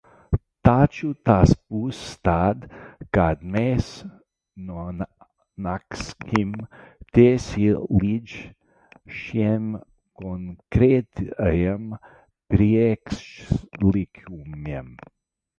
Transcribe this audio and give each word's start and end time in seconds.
Taču 0.67 1.07
tas 1.29 1.51
būs 1.73 1.97
tad, 2.27 2.63
kad 3.17 3.43
mēs 3.55 3.89
nonāksim 4.71 6.55
tieši 7.19 7.69
līdz 8.05 8.39
šiem 9.19 9.69
konkrētajiem 10.25 11.87
priekšlikumiem. 12.57 14.93